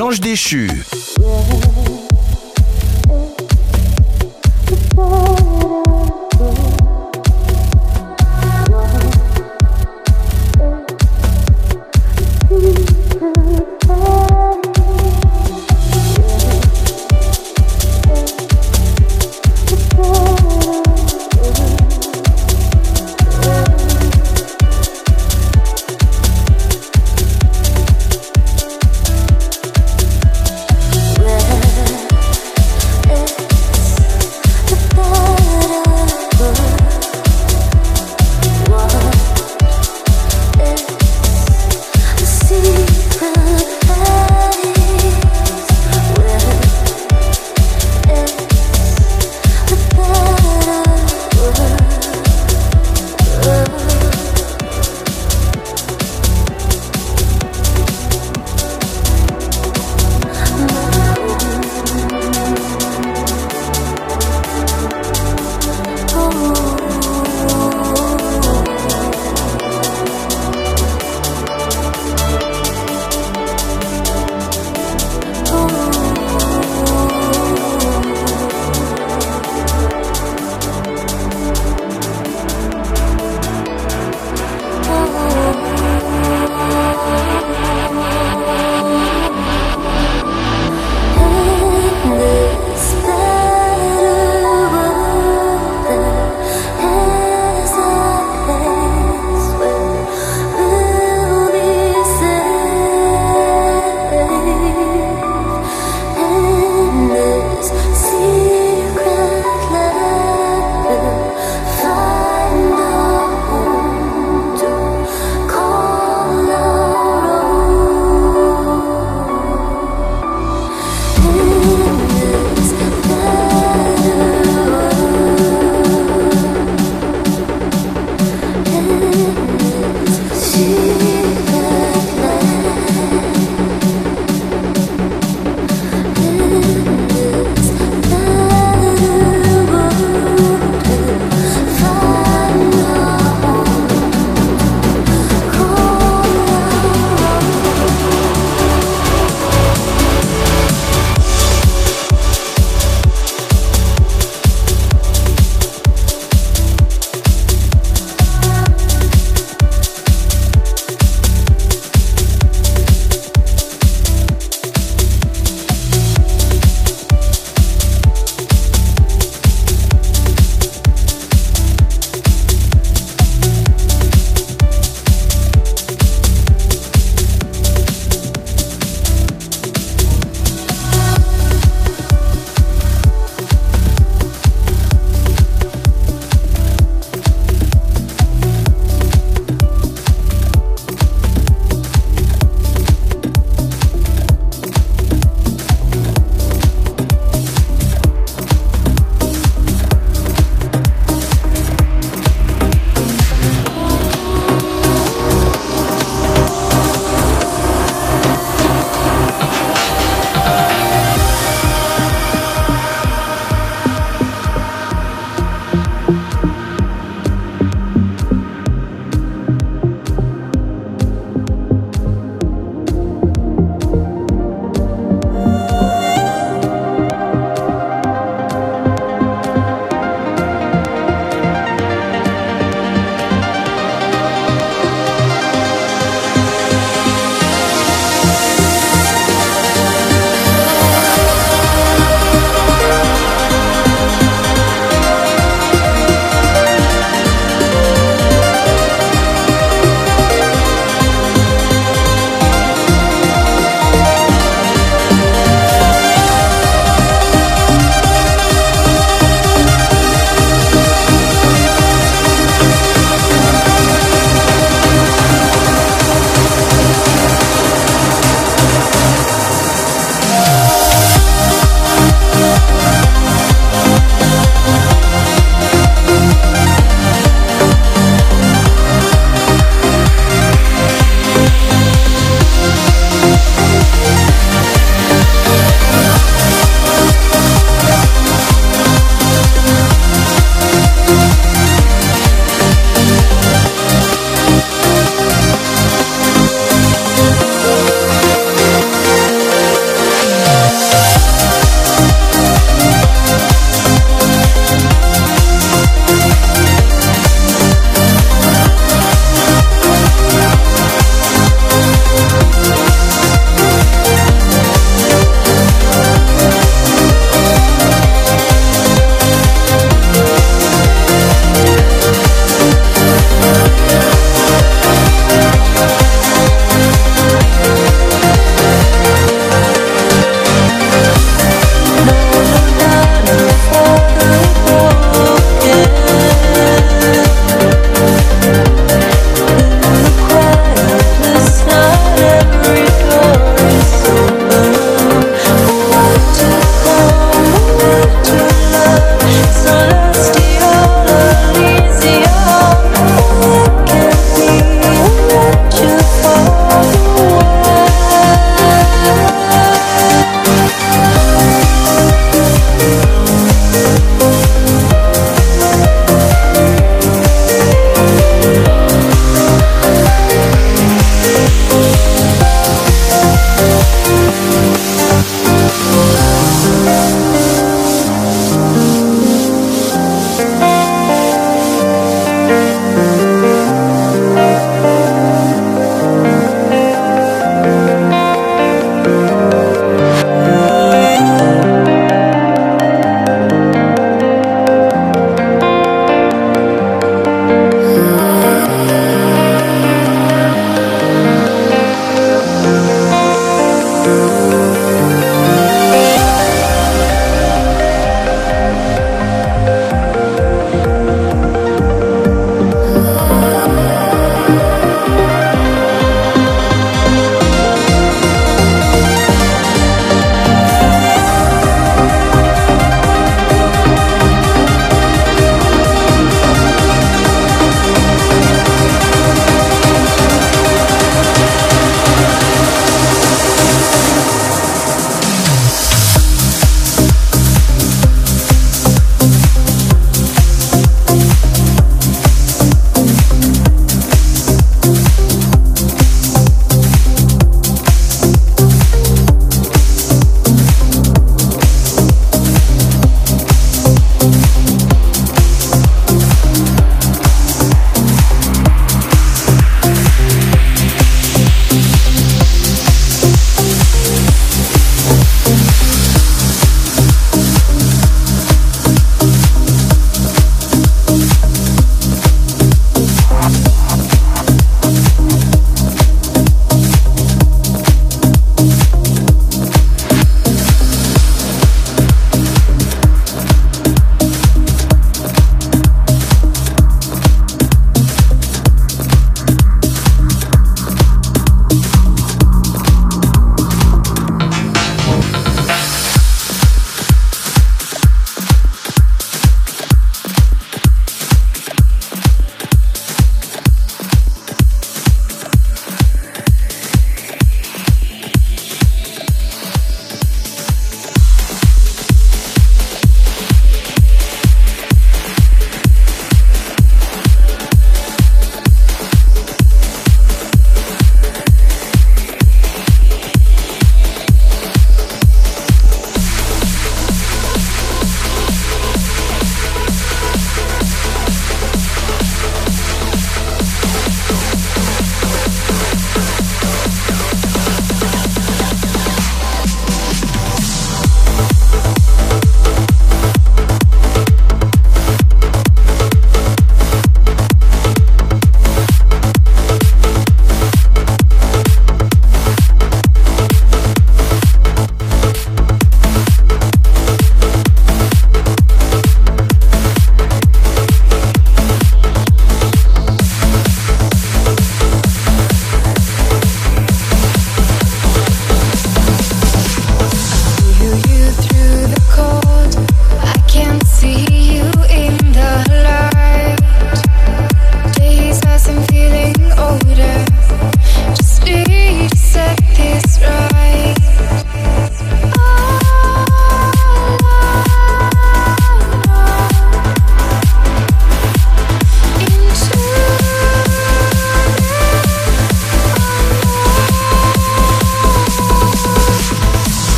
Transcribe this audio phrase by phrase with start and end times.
[0.00, 0.66] L'ange déchu.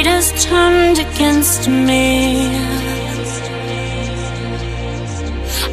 [0.00, 2.46] fate has turned against me.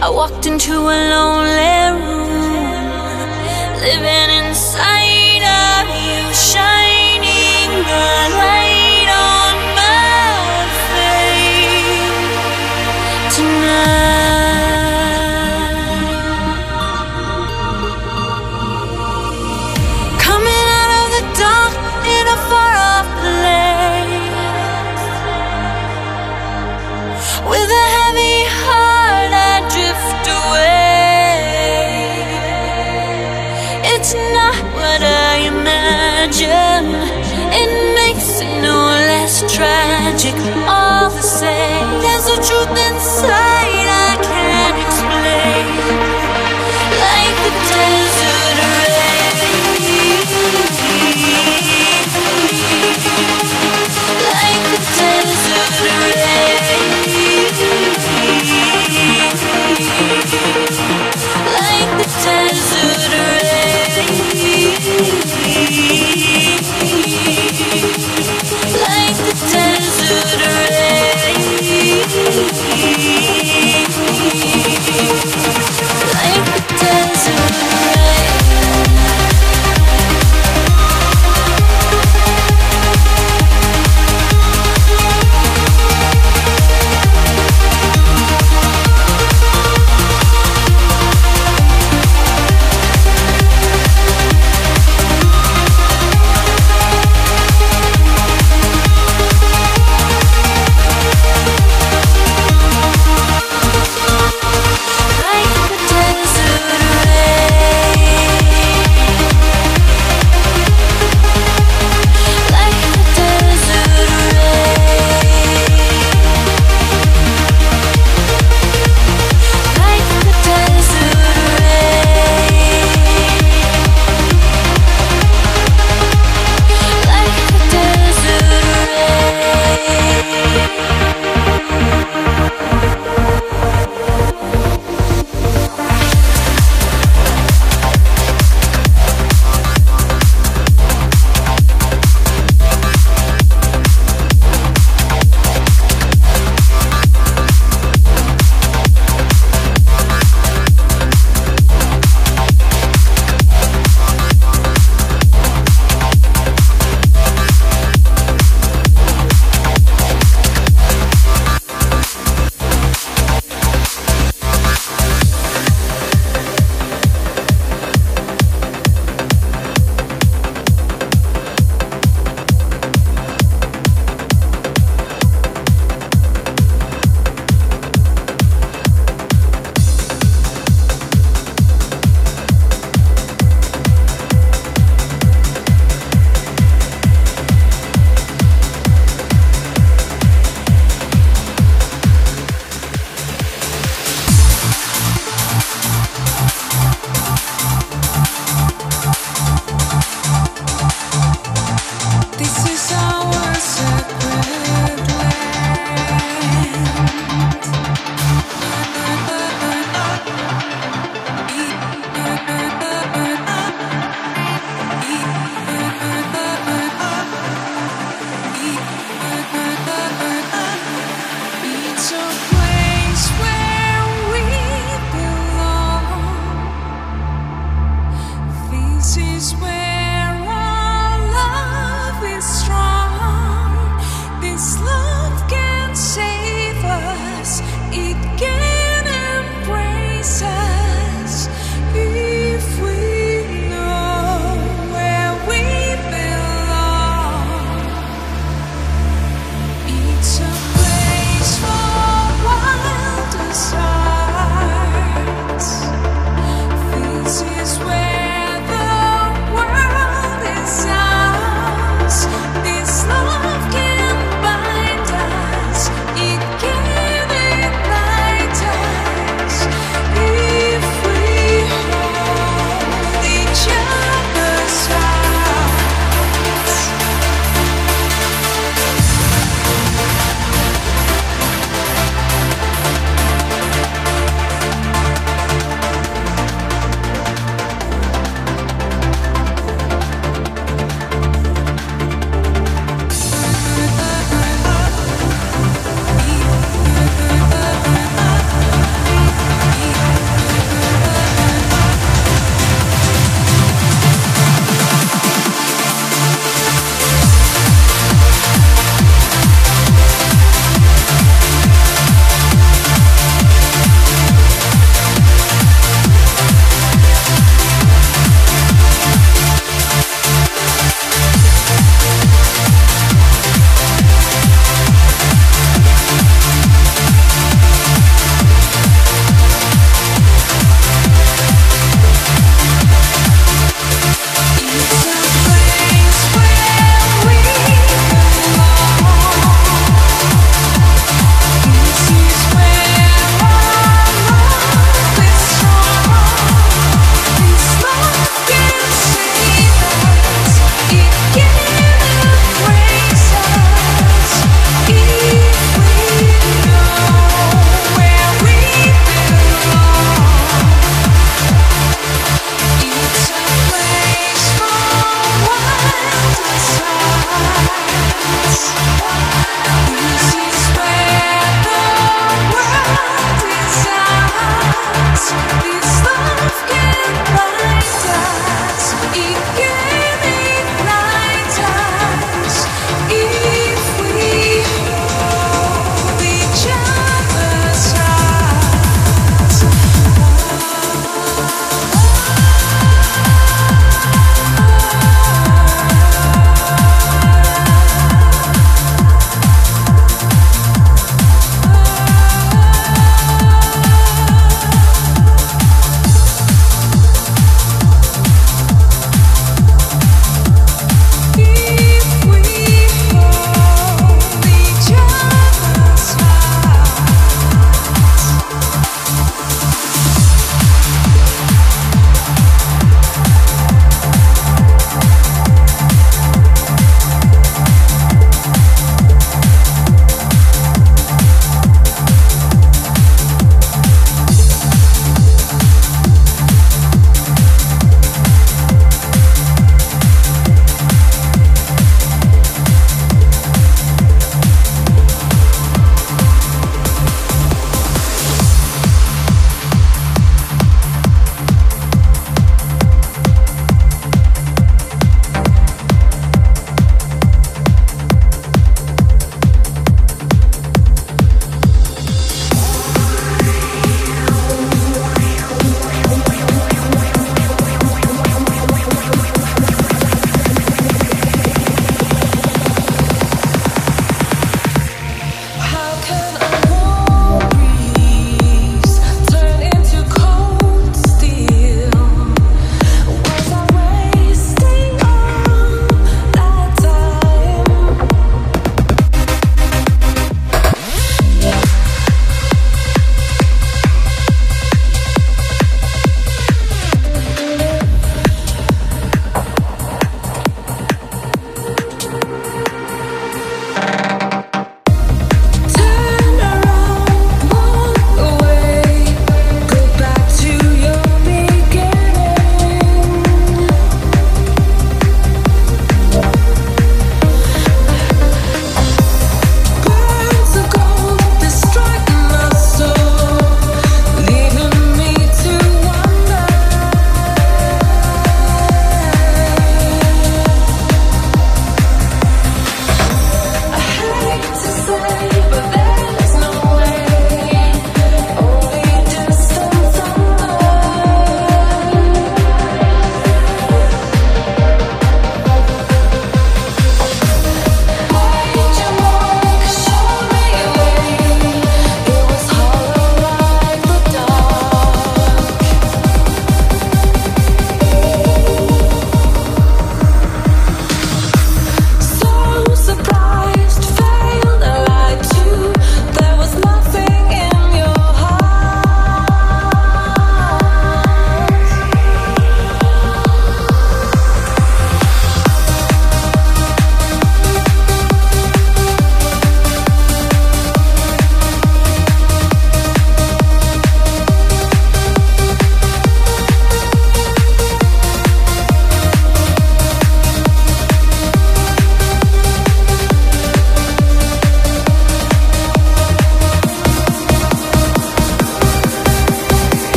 [0.00, 3.30] I walked into a lonely room,
[3.86, 4.54] living in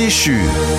[0.00, 0.69] 继续。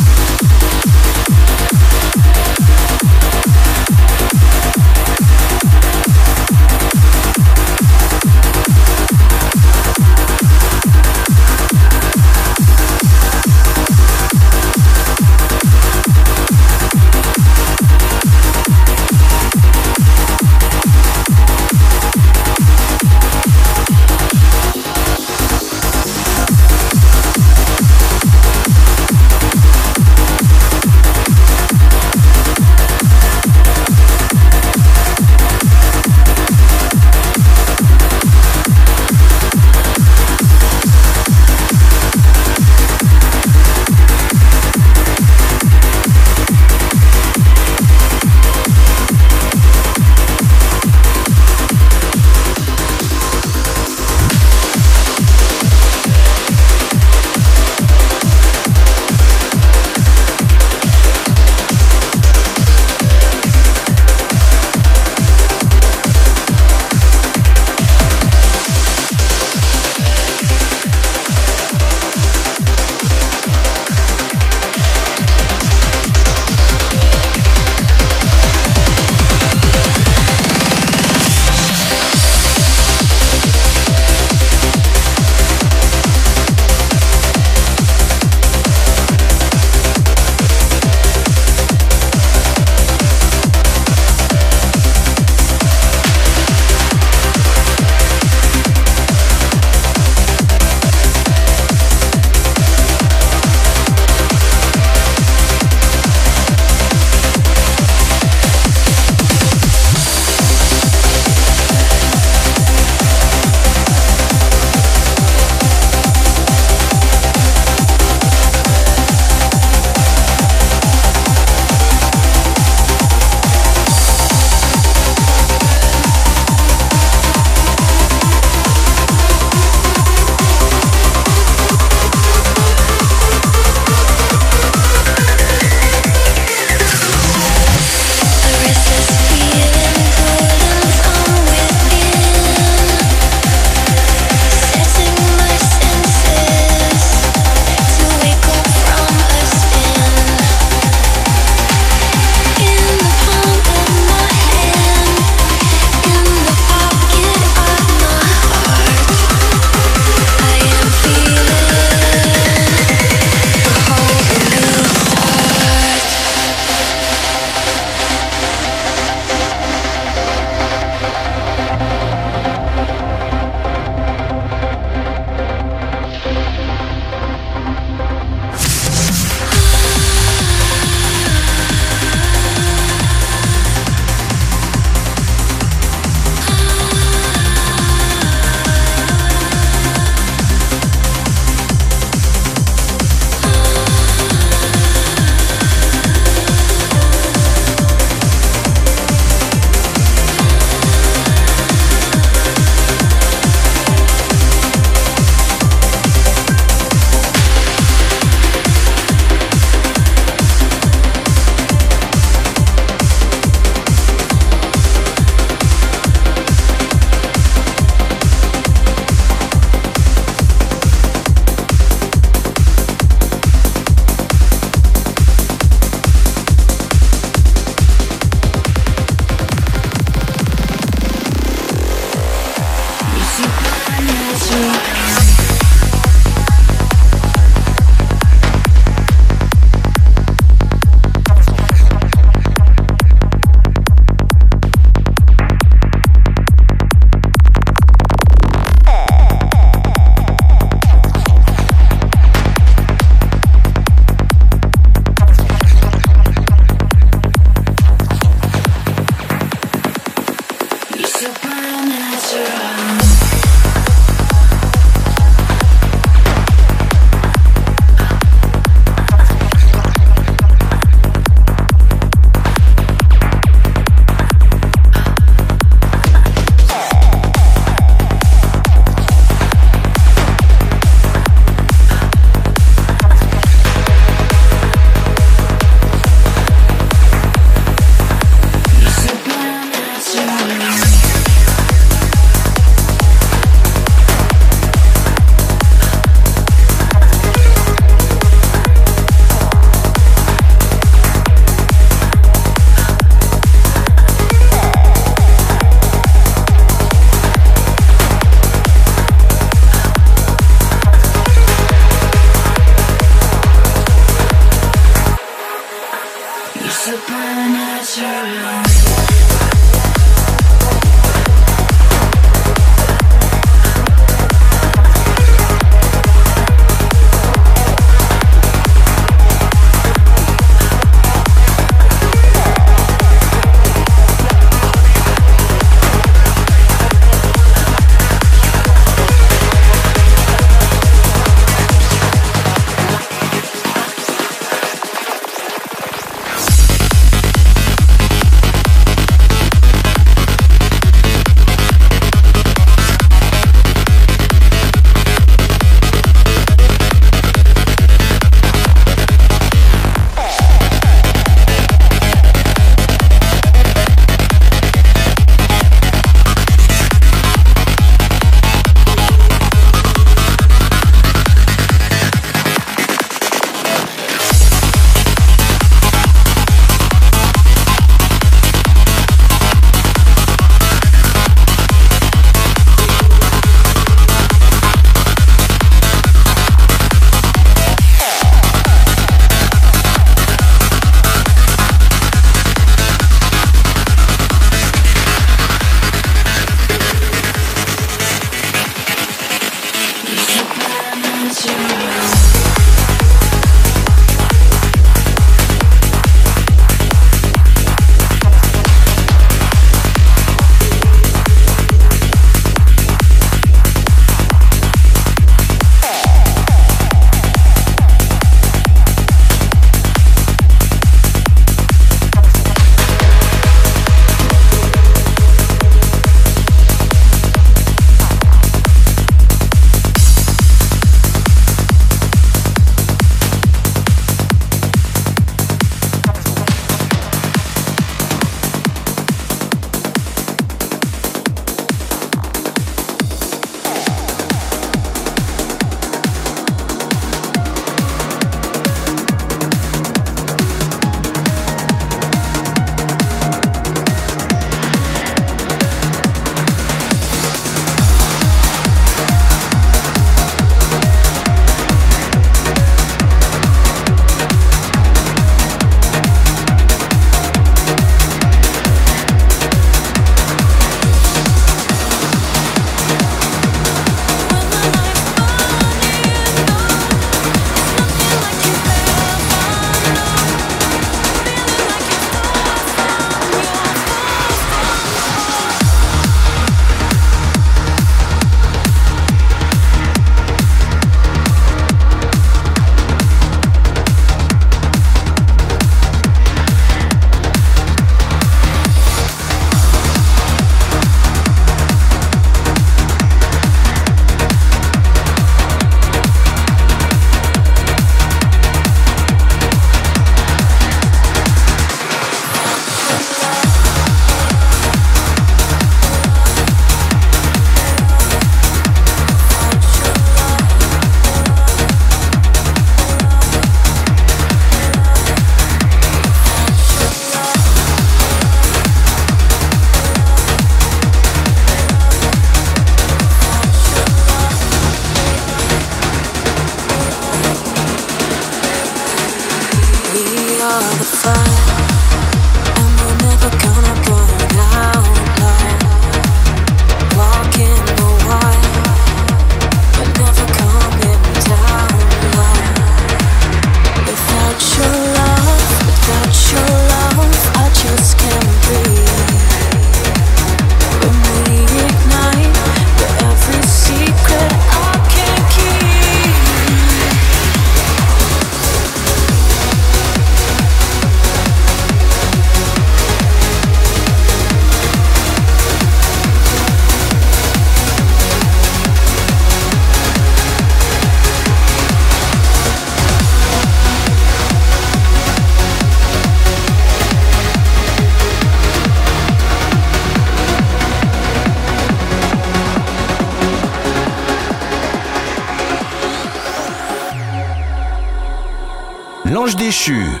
[599.61, 600.00] 去